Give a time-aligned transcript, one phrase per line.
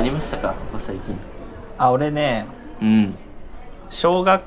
[0.00, 0.54] ありましたか？
[0.54, 1.14] ここ最近。
[1.76, 2.46] あ俺ね
[2.80, 3.14] うん。
[3.90, 4.42] 小学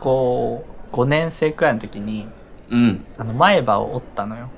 [0.00, 2.26] 校5年生くらいの時に
[2.70, 3.06] うん。
[3.16, 4.50] あの前歯を折ったのよ。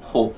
[0.00, 0.32] ほ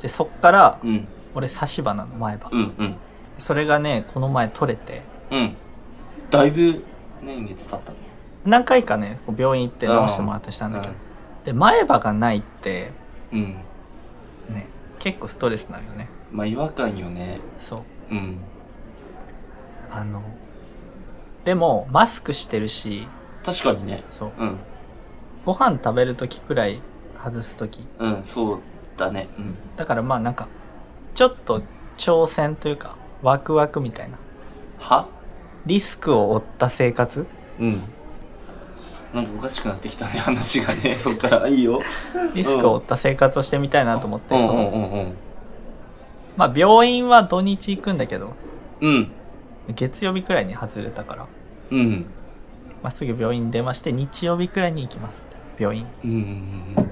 [0.00, 1.08] でそっからううん。
[1.34, 2.50] 俺差し歯なの前歯。
[2.52, 2.96] うんうん。
[3.36, 5.02] それがねこの前取れて。
[5.32, 5.56] うん。
[6.30, 6.84] だいぶ
[7.20, 7.98] 年月経ったの？
[8.44, 10.94] 何回かね病院行って直してもらったりしたんだけど。
[11.46, 12.92] で前歯がないって
[13.32, 13.56] うん、
[14.48, 14.68] うん、ね
[15.00, 16.08] 結構ストレスなんよね。
[16.30, 17.40] まあ違和感よね。
[17.58, 17.78] そ
[18.10, 18.14] う。
[18.14, 18.38] うん
[19.90, 20.22] あの
[21.44, 23.08] でもマスクしてるし
[23.44, 24.04] 確かにね。
[24.10, 24.32] そう。
[24.38, 24.56] うん。
[25.46, 26.82] ご飯食べる時くらい
[27.22, 27.86] 外す時。
[27.98, 28.60] うんそう
[28.96, 29.28] だね。
[29.38, 29.54] うん。
[29.76, 30.48] だからまあなんか
[31.14, 31.62] ちょっと
[31.96, 34.18] 挑戦というかワクワクみたいな。
[34.78, 35.08] は？
[35.66, 37.26] リスクを負った生活？
[37.58, 37.82] うん。
[39.14, 40.96] なんかおかしくなってきたね話がね。
[41.00, 41.48] そっから。
[41.48, 41.80] いいよ。
[42.34, 44.40] リスクを負った生活をしてみたいなと思って、うん。
[44.46, 45.16] そうのんうんうん。
[46.36, 48.34] まあ病院は土日行くんだけど。
[48.80, 49.12] うん
[49.72, 51.26] 月曜日くらいに外れたから、
[51.70, 52.06] うん。
[52.82, 55.62] まあ、すぐ病院に電話して日曜日くらいに行きますって。
[55.62, 55.86] 病院。
[56.04, 56.14] うんう
[56.80, 56.90] ん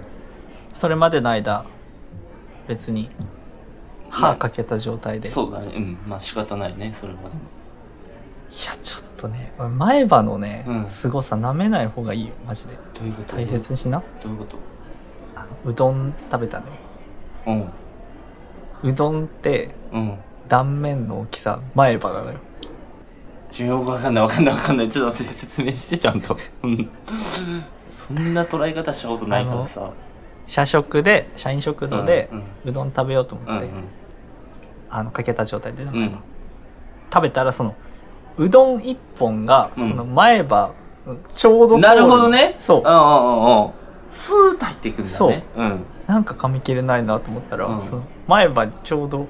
[0.74, 1.64] それまでの間
[2.68, 3.10] 別に
[4.10, 5.72] 歯かけた状態で、いそうだね。
[5.74, 5.98] うん。
[6.06, 6.92] まあ仕方ないね。
[6.92, 7.32] それはでも。
[8.66, 10.88] やちょっとね前歯のね、うん。
[10.88, 12.34] 凄さ舐めない方がいいよ。
[12.46, 12.74] マジで。
[12.94, 13.36] どういうこと？
[13.36, 14.02] 大切にしな。
[14.22, 14.58] どういうこと？
[15.34, 16.72] あのうどん食べたのよ。
[18.84, 18.90] うん。
[18.90, 20.18] うどんってうん。
[20.48, 22.38] 断面の大きさ前歯なのよ
[23.50, 24.88] ちょよくわかんないわかんないわかんない。
[24.88, 26.36] ちょっと待って説明してちゃんと。
[26.62, 26.88] うん。
[27.96, 29.90] そんな捉え方したことないからさ。
[30.46, 32.30] 社食で社員食堂で
[32.64, 33.68] うどん食べようと思って、うんうん。
[34.90, 36.18] あのかけた状態でね、うん。
[37.12, 37.74] 食べたらその
[38.36, 39.90] うどん一本がうん。
[39.90, 40.72] その前歯、
[41.34, 42.56] ちょうどなるほどね。
[42.58, 42.80] そう。
[42.80, 43.70] うんうんうんうん。
[44.08, 45.16] スーッと入っていくんだね。
[45.16, 45.42] そう。
[45.56, 45.84] うん。
[46.06, 47.84] なんか噛み切れないなと思ったら、うん。
[47.84, 49.26] その前歯ちょうど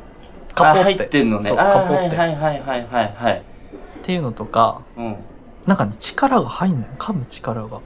[0.54, 0.94] あカポって。
[0.94, 1.50] 入ってんのね。
[1.50, 3.42] カポって、はいはいはいはいはいはい
[4.08, 5.16] っていうのとかうん。
[5.66, 6.90] なんかね力が入んない。
[6.98, 7.82] 噛む力が。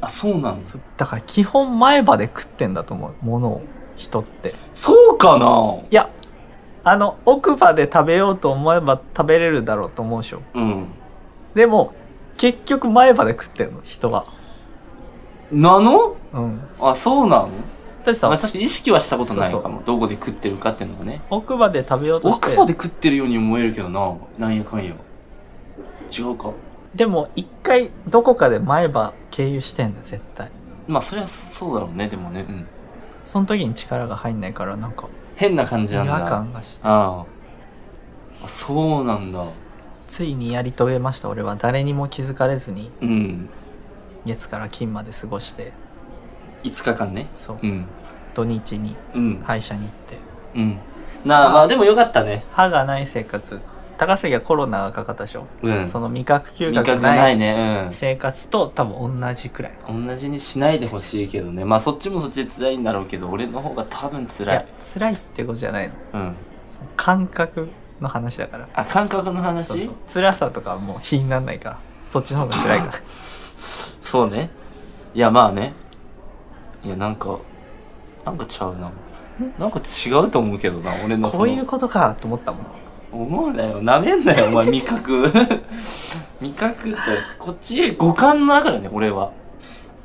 [0.00, 3.26] あそうなんですだから基本前歯で食ってんだと思う。
[3.26, 3.62] ものを
[3.96, 4.54] 人って。
[4.72, 5.76] そうかな。
[5.90, 6.08] いや
[6.84, 10.40] あの奥歯で食べようと思えば食べれるだろうと思うでしょ。
[10.54, 10.86] うん。
[11.54, 11.92] でも
[12.38, 14.24] 結局前歯で食ってんの人は。
[15.52, 16.16] なの？
[16.32, 16.60] うん。
[16.80, 17.48] あそうなの？
[17.48, 17.50] だ
[18.10, 19.82] ってさ、まあ確かに意識はしたことないかも。
[19.84, 21.22] どこで食ってるかっていうのがね。
[21.30, 22.46] 奥歯で食べようとして。
[22.48, 24.14] 奥歯で食ってるように思えるけどな。
[24.38, 24.94] なんやかんや。
[26.16, 26.52] 違うか。
[26.94, 30.50] でも一回どこかで前歯経由してんだよ絶対。
[30.86, 32.44] まあそりゃそうだろうねでもね。
[32.48, 32.66] うん。
[33.24, 36.12] その時に力が入んないからなんか変な感じ違なんだ。
[36.12, 36.80] 和感がして。
[36.84, 37.24] あ
[38.42, 38.44] あ。
[38.44, 39.44] あそうなんだ。
[40.06, 41.56] ついにやり遂げました俺は。
[41.56, 43.48] 誰にも気づかれずにうん。
[44.26, 45.72] 月から金まで過ごして
[46.64, 47.28] 5日間ね。
[47.36, 47.58] そう。
[47.62, 47.86] うん。
[48.34, 49.42] 土日にうん。
[49.44, 50.18] 歯医者に行って。
[50.56, 50.78] うん。
[51.24, 52.44] なあまあでもよかったね。
[52.52, 53.60] 歯がない生活。
[53.96, 55.88] 高杉はコロナがかかったでしょ、うん。
[55.88, 59.72] その味覚嗅味覚覚ながないいね生活と多分同じくらい。
[59.88, 61.64] うん同じにしないでほしいけどね。
[61.64, 64.56] まあそっちもそっちで辛いんだろうけど俺の方が多分い辛い。
[64.56, 65.94] や辛いってことじゃないの。
[66.14, 66.34] うん。
[66.76, 67.68] その感覚
[68.00, 68.68] の話だから。
[68.74, 69.68] あ感覚の話？
[69.68, 69.94] そうそう。
[70.12, 71.78] 辛さとかはもう比にならないから。
[72.10, 72.92] そっちの方が辛いから。
[74.02, 74.50] そうね。
[75.14, 75.72] いや、まあね。
[76.84, 77.38] いや、なんか、
[78.24, 78.92] なんかちゃうな。
[79.58, 82.66] なんか違うと思うけどな、俺のそのこういうことかと思ったもん
[83.12, 83.82] 思うなよ。
[83.82, 85.32] なめんなよ、お前、味覚。
[86.40, 86.98] 味覚って、
[87.38, 89.30] こっちへ五感だからね、俺は。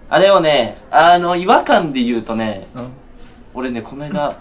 [0.09, 2.87] あ、でもね、あの、違和感で言うとね、うん
[3.53, 4.35] 俺ね、この間、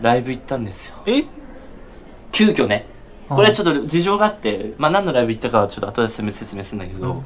[0.00, 0.96] ライブ行ったんですよ。
[1.06, 1.24] え？
[2.32, 2.86] 急遽ね。
[3.28, 7.24] これはちょっと事情があって、まあ何のライブ行ったかはちょっと後で説明説明するんだけど、うん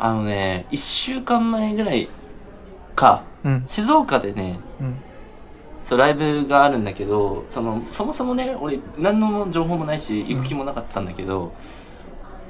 [0.00, 2.08] あのね、一週間前ぐらい
[2.94, 4.94] か、うん静岡でね、うん
[5.82, 11.52] そう、ライブがあるんだけど、その、そもそもね、俺、何の情報もないし、行く気もなかったんだけど、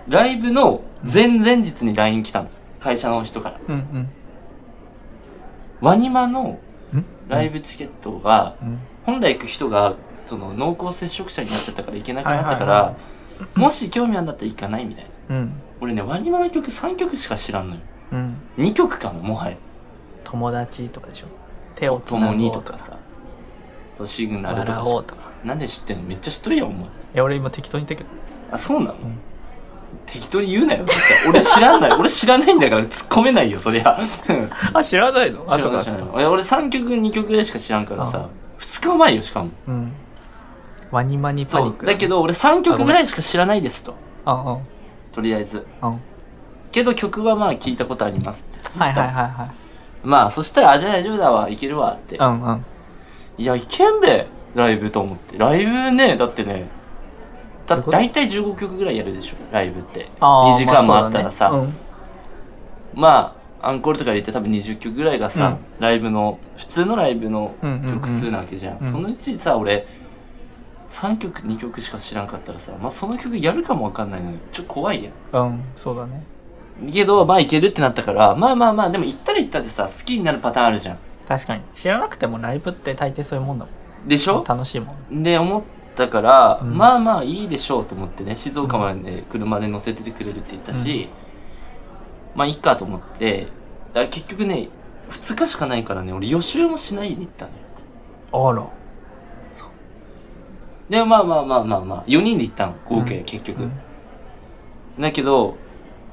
[0.07, 2.51] ライブの前々日に LINE 来たの。
[2.79, 3.61] 会社の人から。
[3.69, 4.09] うんうん
[5.81, 6.61] ワニマの
[6.93, 7.05] うん？
[7.29, 9.95] ライブチケットが、うん本来行く人が、
[10.25, 12.95] その、濃厚接触者になっちゃったから行けなくなったかはいは
[13.41, 15.37] いら、もし興味あんだったら行かないみたいな。
[15.37, 17.81] うん俺ね、ワニマの曲3曲しか知らんのよ。
[18.13, 19.57] うん2曲かな、もはや。
[20.33, 21.27] 友達とかでしょ？
[21.77, 22.97] 手をつ共なごとかさ。
[23.97, 26.03] そう、シグナルとか笑おうとかなんで知ってんの？
[26.05, 26.83] めっちゃ知っとるやん、お前。
[26.85, 28.17] いや俺今適当に言ったけど
[28.55, 29.19] あ、そうなの、ん
[30.07, 30.85] 適当に言うなよ。
[31.29, 31.93] 俺知らない。
[31.93, 33.99] 俺知らないんだから突っ込めないよ、そりゃ。
[34.75, 35.45] あ知らないの？
[35.47, 36.03] あ知らない、そうか知らない。
[36.15, 38.29] 俺俺3曲、2曲ぐらいしか知らんからさ。
[38.59, 39.51] 2日前よ、しかも。
[39.69, 39.93] うん
[40.91, 41.61] ワニマニパ。
[41.61, 43.95] ニックだけど、俺3曲ぐらいしか知らないですと。
[44.27, 44.59] あ
[45.11, 45.67] とりあえず。
[46.71, 48.79] けど曲はまあ聞いたことありますって。
[48.79, 49.62] はいはいはいはい
[50.03, 52.17] まあ、そしたら、あ、じゃあ大丈夫だわ、いけるわって。
[52.17, 52.65] うんうん。
[53.39, 55.39] いや、いけんべ、ライブと思って。
[55.39, 56.69] ライブね、だってね、
[57.67, 60.09] だって大体15曲ぐらいやるでしょライブって。
[60.21, 61.75] あー2時間もあったらさ、まあそうだね。
[62.95, 69.87] まあアンコールとか入れて多分20曲ぐらいがさ、ライブの普通のライブのうんうんうん曲数なわけじゃん,、うんそのうちさ俺
[70.91, 76.23] 3曲2曲しか知らんかったらさ、まあ、その曲やるかもわかんないのにちょっと怖いやんうん、うん、そうだね
[76.91, 80.99] けどまあいけるってなったからまあまあまあでも行ったら行ったでさ好きになるパターンあるじゃん。
[81.29, 81.63] 確かに。
[81.77, 83.71] 知らなくてもライブって大抵そういうもんだも
[84.07, 84.41] でしょ？
[84.41, 85.23] ん楽しいもん。
[85.23, 85.63] で思っ
[85.95, 86.77] たから、うん。
[86.77, 91.09] まあまあいいでしょうと思ってね静岡まで車で乗せててくれるって言ったし、
[92.35, 93.49] まあいいかと思って
[94.11, 94.69] 結局ね
[95.11, 98.51] 2日しかないからね俺予習もしないで行ったのよ。
[98.51, 98.67] あら。
[100.89, 103.25] でまあまあまあまあまあ4人で行ったの合計、うん。
[103.25, 103.73] 結局、うん。
[104.99, 105.57] だけど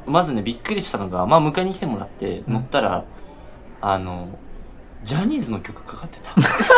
[0.09, 2.53] まずねびっくりしたのがまあ迎えに来てもらってうん。
[2.55, 3.05] 乗ったら、
[3.81, 4.27] あの
[5.03, 6.33] ジャニーズの曲かかってた。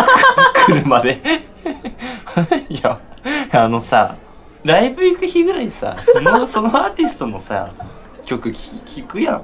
[0.66, 1.22] 車で。
[2.70, 3.00] いや
[3.52, 4.16] あのさ
[4.64, 7.70] ライブ行く日ぐらいさその そのアーティストのさ
[8.26, 9.44] 曲聞聞くやん。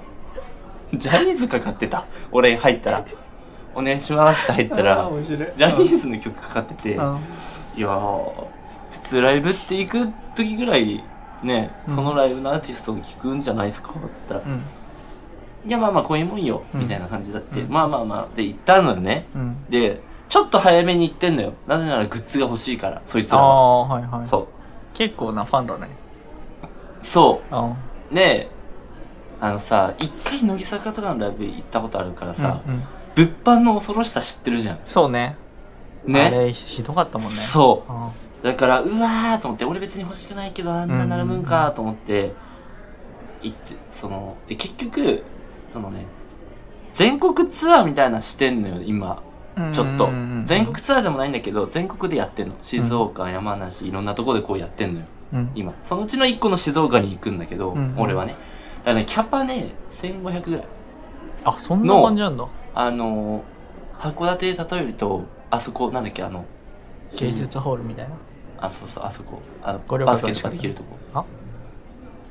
[0.94, 2.06] ジャニーズかかってた。
[2.32, 3.06] 俺入ったら
[3.76, 7.20] 「お願いします」って入ったらジャニーズの曲かかってて、うん。
[7.76, 8.32] いやー
[8.92, 11.04] 普通ライブって行く時ぐらい
[11.44, 11.96] ね、うん。
[11.96, 13.92] そのライブのアーティストを聞くんじゃないですか？
[13.92, 14.62] っつったら、うん。
[15.68, 16.82] いやまあまあこういうもんよ、うん。
[16.82, 17.72] みたいな感じだって、うん。
[17.72, 19.26] まあまあまあで行ったのよね。
[19.36, 19.66] うん。
[19.70, 21.54] でちょっと早めに行ってんのよ。
[21.68, 23.50] なぜならグッズが欲しいからそいつあらは。
[23.50, 24.26] あはいはい。
[24.26, 24.48] そ
[24.94, 25.88] 結構なファンだね。
[27.02, 27.56] うそう。
[27.56, 27.76] んう
[28.14, 28.50] で
[29.40, 32.84] あのさ一回乃木坂とかのライブ行ったことあるからさ、うんうん。
[33.16, 34.80] 物販の恐ろしさ知ってるじゃん。
[34.86, 35.38] そうね
[36.08, 42.34] あねれひどかったもんねそううんだから、うわーと思って、俺別に欲しくないけど、あんな並ぶんかと思って、
[43.42, 45.24] 行って、その、で、結局、
[45.72, 46.06] そのね、
[46.94, 49.22] 全国ツアーみたいなのしてんのよ、今。
[49.72, 50.10] ちょっと。
[50.46, 52.56] 全国ツアーでもないんだけど、全国でやってんの。
[52.62, 55.74] 静岡、山梨、いろんなとこでこうやってんのよ、うん今。
[55.84, 58.34] そのうちの一個の静岡に行くんだけど、うんうん俺はね。
[58.34, 60.68] だからね、キャパね、1500ぐらい。
[61.44, 62.46] あそんな感じなんだ
[62.76, 66.46] あのー、函館で例えると、あそこ、なんだっけ、あの、
[67.20, 68.16] 芸術ホールみたいな？
[68.60, 69.42] あ、そうそう、あそこ。
[69.64, 70.98] あの、バスケとかできるとこ。
[71.14, 71.26] あ？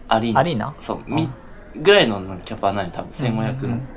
[0.09, 0.41] アリーナ。
[0.41, 0.75] アリーナ？
[0.79, 1.29] そう、み、
[1.75, 3.69] ぐらいのキャパない多分、1500の。
[3.69, 3.89] うん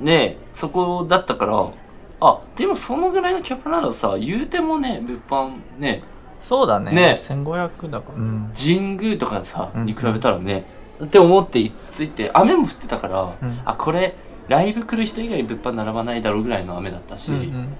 [0.00, 1.72] で、そこだったから、
[2.20, 6.04] あ、でもそのぐらいのキャパならさ、言うてもね、物販ね、
[6.38, 6.92] そうだね。
[6.92, 7.16] ね。
[7.18, 8.14] 1500だから。
[8.14, 8.52] うん。
[8.54, 10.66] 神宮とかさ、うんに比べたらね、
[11.02, 13.60] って思っていついて、雨も降ってたから、うん。
[13.64, 14.14] あ、これ、
[14.46, 17.76] ライブ来る人以外物販並ばないだろうぐらいの雨だったし、うんうん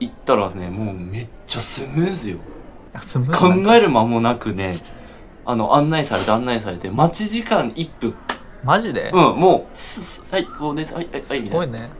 [0.00, 2.38] 行ったらね、もうめっちゃスムーズよ。
[2.94, 4.74] あスムーズ考なんだえる間もなくね、
[5.44, 8.14] あの、案内されて案内されて、待ち時間1分。
[8.62, 9.10] マジで？
[9.12, 11.64] うん、もう、すすはい、こうです、はい、はい、はい、みたいな。
[11.64, 11.90] すごいね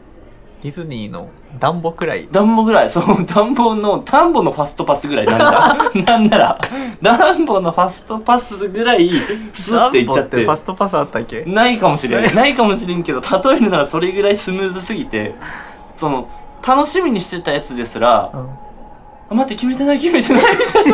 [0.62, 1.28] ディズニーの
[1.60, 5.76] 暖房くらい暖房ぐらい、そう、暖房の、暖房のファストパスぐらいなんだ。
[6.06, 6.58] なんなら、
[7.02, 9.10] 暖房のファストパスぐらい、
[9.52, 10.38] スッていっちゃって。
[10.38, 11.44] 暖房ファストパスあったっけ？
[11.44, 12.34] ないかもしれん。
[12.34, 15.34] ないかもしれんけど、例えるならそれぐらいスムーズすぎて、
[15.98, 16.28] その、
[16.66, 18.50] 楽しみにしてたやつですら、うん
[19.30, 20.86] あ待って、決めてない、決めてない、みたい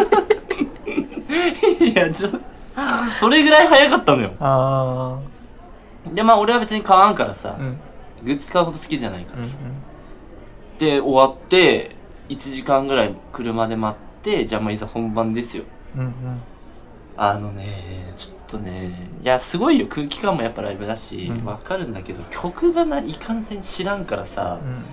[1.87, 1.87] な。
[1.87, 2.29] いや、ちょ、
[3.19, 4.31] それぐらい早かったのよ。
[4.39, 5.19] あ
[6.15, 7.79] で、まあ俺は別に買わんからさあ、うん
[8.23, 9.57] グッズ買うほど好きじゃないかうんらさ。
[10.79, 11.97] で、終わって、
[12.29, 15.65] 1時間ぐらい車で待って、じゃあまあいざ本番ですよ。
[15.97, 16.13] うんうん
[17.17, 24.85] あのね、ちょっとね、いや、すごいよ、空気感もやっぱライブだしう、んわ、かるんだけど、曲がないかんせん知らんからさ、うん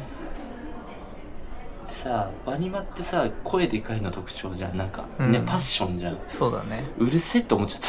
[1.91, 4.77] さ、ワニマってさ、声でかいの特徴じゃん。
[4.77, 5.31] なんか、うん。
[5.31, 6.17] ね、パッションじゃん。
[6.29, 6.83] そうだね。
[6.97, 7.81] うるせえって思っちゃっ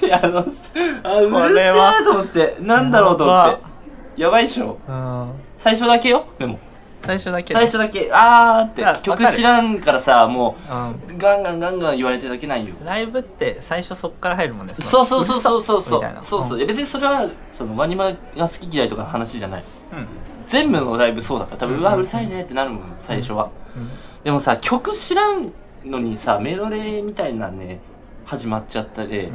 [0.00, 0.06] た。
[0.06, 1.72] いや、あの、あ、うるせえ
[2.04, 4.22] と思って、なんだろうと思って。
[4.22, 4.78] やばいっしょ。
[4.88, 5.32] うん。
[5.56, 6.58] 最初だけよ、でも。
[7.02, 8.82] 最初だけ最初だけ、あーって。
[8.82, 9.36] いや、曲わかる。
[9.36, 12.74] 知らんからさ、もうガンガンガンガン言われてるだけないよ。
[12.84, 16.02] ライブって最初そっから入るもんねそうそうそうそうそうそう。
[16.22, 19.64] そうそう、いや別にそれはそのワニマが好き嫌いとかの話じゃない。
[19.92, 20.06] うん
[20.48, 23.88] 全部のライブそうだから多分、ううんわうるさいねってなるもん最初は、うん。
[24.24, 25.52] でもさ曲知らん
[25.84, 27.80] のにさメドレーみたいなね
[28.24, 29.34] 始まっちゃったで、うん。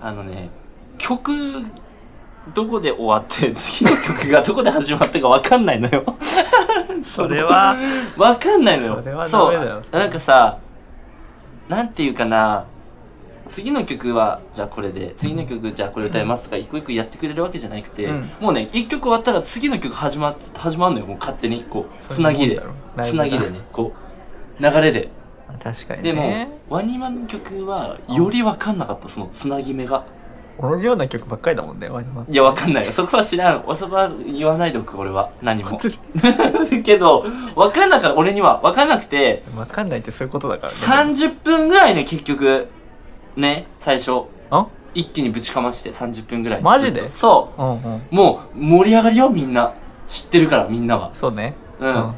[0.00, 0.50] あのね
[0.98, 1.32] 曲
[2.54, 6.04] どこで終わって 次の曲がどこで始まったか分 かんないのよ。
[7.02, 7.74] それは
[8.16, 8.98] 分かんないのよ。
[9.00, 9.82] それはダメだよ。
[9.82, 10.58] そうなんかさ
[11.68, 12.64] なんていうかな
[13.52, 18.30] 次の曲はじゃあこれで次の曲じゃあこれ歌いますとか一個一個やってくれるわけじゃなくて、うん。
[18.40, 22.62] もうね一曲終わったら次の曲始まっ始まるのよもう勝手にこうつなぎで。
[23.02, 23.92] つなぎでねこ
[24.58, 25.10] う流れで。
[25.62, 30.06] 確かにでも、ねワニマの曲はより分かんなかったそのつなぎ目が。
[30.58, 32.86] 同じような曲ばっかりだもんねワニマいや、わかんない。
[32.86, 32.92] よ。
[32.92, 33.64] そこは知らん。
[33.74, 35.30] そこは言わないでおく、俺は。
[35.42, 35.78] 何も。
[36.84, 37.24] けど、
[37.56, 38.60] わかんなかった、俺には。
[38.62, 40.78] わかんなくて、わかんないってそういうことだからね。
[41.14, 42.68] 30分ぐらいね、結局、
[43.36, 44.24] ね、最初。
[44.50, 44.66] あ？
[44.94, 46.62] 一気にぶちかまして30分ぐらい。
[46.62, 47.08] マジで？
[47.08, 48.00] そうんうんう。
[48.10, 49.74] もう、盛り上がりよ、みんな。
[50.06, 51.14] 知ってるから、みんなは。
[51.14, 52.14] そうねうん。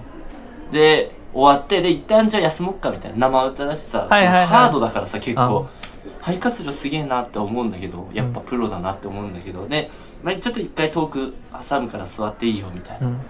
[0.72, 3.18] で、終わって、で、一旦じゃあ休もっか、みたいな。
[3.28, 6.12] 生歌だしさ、はいはいはいハードだからさ、結構うん。
[6.20, 9.90] 肺活量すげえなって思うんだけど、やっぱプロだなって思うんだけど、で、
[10.22, 11.34] まあ、ちょっと一回遠く
[11.68, 13.06] 挟むから座っていいよ、みたいな。
[13.06, 13.20] うん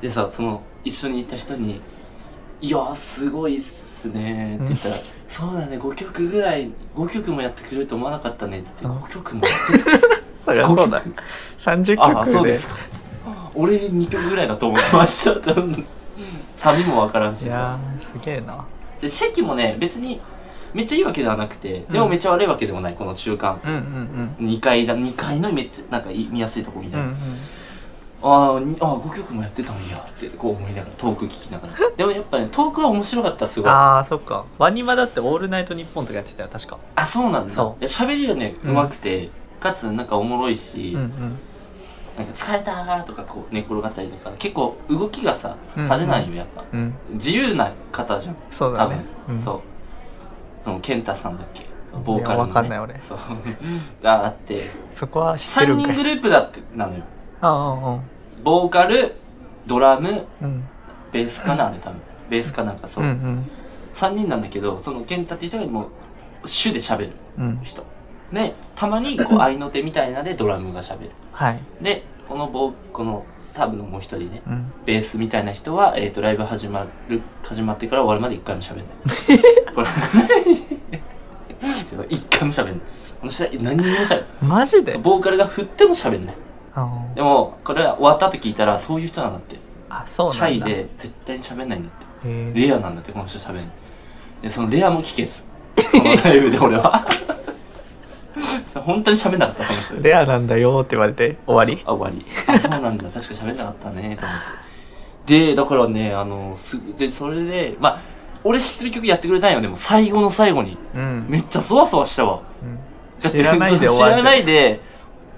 [0.00, 1.80] でさ、その、一緒に行った人に、
[2.60, 4.94] いやー、すごいっすねーって言ったら、
[5.28, 9.04] そうだね、5曲ぐらい、5曲もやってくれると思わなかったねって言って、うん。
[9.04, 9.46] 5曲も。
[9.46, 10.86] やってくれるそりゃそうだ。
[10.86, 11.14] 5曲。
[11.58, 12.68] 30ああ、そう曲でです。
[12.68, 12.74] か。
[13.54, 15.54] 俺2曲ぐらいだと思ってました。
[16.56, 17.46] サビもわからんしさ。
[17.46, 18.64] いやーすげえな。
[19.00, 20.20] で席もね、別に、
[20.74, 23.60] めっちゃいいわけではなくて、でもめっちゃ悪いわけでもない、この中間。
[23.64, 24.46] うんうんうん。
[24.48, 27.06] 2階だ、2階のめっちゃ、なんかい見やすいとこみたいな。
[27.06, 27.16] うんうん
[28.22, 31.74] ああー、5曲もやってたんやって、こう思いながら、トーク聞きながら。
[31.96, 33.70] でもやっぱね、トークは面白かった、すごい。
[33.70, 34.44] あああそっか。
[34.58, 36.78] ワニマだって「オールナイトニッポン」とかやってたよ確か。
[37.06, 37.52] そうなんだ。
[37.52, 39.28] そいや喋りがね、うんうまくて、
[39.60, 41.38] かつなんかおもろいし、うんうん。
[42.16, 46.62] なんか疲れたーとかこう寝転がったりとか、結構動きがさ、うん派手なんよ、やっぱ。
[46.72, 46.94] うん。
[47.14, 48.34] 自由な方じゃん。
[48.34, 49.38] 多分そうだね、うん。
[49.38, 49.60] そう。
[50.62, 51.66] その健太さんだっけ？
[52.04, 52.98] ボーカルの、ね、かんない俺。
[52.98, 53.18] そう。
[54.02, 54.70] があって。
[54.92, 55.94] そこは知ってる3んかい。
[55.94, 57.02] 人グループだってなのよ。
[57.42, 57.98] ああ
[58.42, 59.14] ボーカル
[59.66, 60.46] ドラムうん。
[60.46, 60.64] うん
[61.12, 62.00] ベースかなあれ多分。
[62.30, 63.46] ベースかなんかそう、うんうん。
[63.92, 65.90] 3人なんだけどその健太っていう人がもう
[66.48, 67.60] 主で喋るうん。
[67.62, 67.84] 人。
[68.32, 71.10] でたまにこう 合いの手みたいなでドラムが喋る。
[71.32, 71.60] はい。
[71.82, 74.72] でこのボーこのサブのもう一人ねうん。
[74.86, 78.86] ベースみたいな人は、えー、とライブ始まる始まってから終わるまで一回も喋んない。
[79.74, 79.88] これ。
[82.08, 82.76] 一回も喋んない。
[83.20, 84.24] この人は何にも喋んない。
[84.40, 84.96] マジで？
[84.96, 86.34] ボーカルが振っても喋んない。
[86.34, 86.38] あ
[87.14, 89.56] でもこれは終わった後聞いたらそういう人なんだって。
[89.90, 90.66] あそうシなんだ。
[90.66, 92.52] ャイで絶対に喋んないんだって。
[92.54, 93.66] レアなんだってこの人喋んない
[94.42, 95.42] でそのレアも聞けず。
[95.76, 97.06] そのライブで俺は。
[98.74, 100.02] 本当に喋んなかったその人。
[100.02, 101.82] レアなんだよって言われて終わり？
[101.84, 102.24] あ終わり。
[102.48, 103.04] あそうなんだ。
[103.10, 104.38] 確か喋んなかったねと思っ
[105.26, 105.46] て。
[105.46, 108.00] でだからねあのすでそれでまあ
[108.44, 109.60] 俺知ってる曲やってくれたんよ。
[109.60, 110.78] でも最後の最後に。
[110.94, 111.26] うん。
[111.28, 112.40] めっちゃそわそわしたわ。
[112.62, 112.76] うん。
[113.20, 114.80] だって知らないで終わっ知らないてで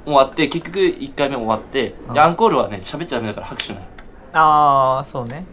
[0.05, 2.15] 終わって結局1回目終わってうん。
[2.15, 3.83] でアンコールはね喋っちゃダメだから拍手ない
[4.33, 5.45] ああそうね。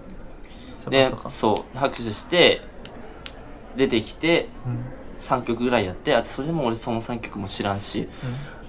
[0.79, 1.29] そっでかそっか。
[1.29, 2.61] そう拍手して
[3.75, 4.79] 出てきてうん。
[5.21, 8.09] 3曲ぐらいやってあとそれでも俺その3曲も知らんし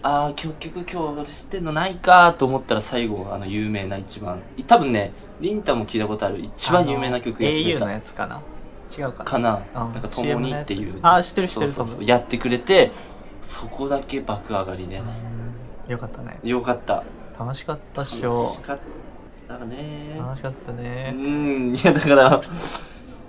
[0.03, 4.43] ああ結局今日俺知ってんのないかと思ったら最後あの有名な一番。
[4.67, 8.43] 多分ねリンタも聞いたことある一番有名な曲やってくれ au たのやつかな？
[8.95, 9.25] 違うかな？
[9.25, 9.63] かな。
[9.87, 9.93] うん。
[9.95, 10.81] なんか「ともに」っていう。
[10.81, 11.05] CM のやつ。
[11.05, 12.05] あー知ってる知ってるそうそうそう。
[12.05, 12.91] やってくれて
[13.41, 15.07] そこだけ爆上がりでうん
[15.89, 16.39] よかったね。
[16.43, 17.05] よかった。
[17.39, 18.79] 楽しかったっし楽ょしかっ
[19.49, 20.17] たね。
[20.19, 21.75] 楽しかったうねん。
[21.75, 22.43] いやだから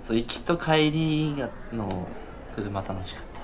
[0.02, 2.06] そう行きと帰りがの
[2.54, 3.40] 車楽しかった。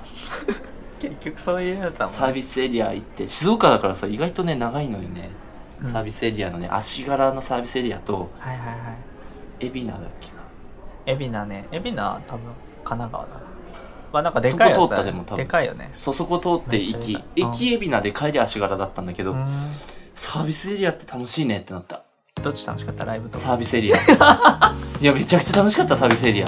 [1.00, 2.19] 結局そういうやつだもんね。
[2.21, 5.31] サービスエリア行って静岡だからさ意外とね長いのよね、
[5.83, 5.93] うん。
[5.93, 8.75] サービスエリアのね足柄のサービスエリアとはいはいは
[9.61, 9.67] い。
[9.67, 11.14] 海老名だっけな。
[11.14, 11.69] 海老名ね。
[11.73, 12.43] 海老名は多分
[12.85, 13.40] 神奈川だな
[14.12, 15.45] まあなんかでかいやつそこ通ったでも多分。
[15.45, 15.90] でかいよね。
[15.93, 19.47] そそこ通って行き駅海老名で帰り足柄だったんだけど、うん。
[20.14, 22.02] サービスエリアって楽しいねってなった。
[22.43, 23.05] どっち楽しかった？
[23.05, 23.45] ライブとか。
[23.45, 23.97] サービスエリア。
[25.00, 26.47] いやめちゃくちゃ楽しかったサービスエリア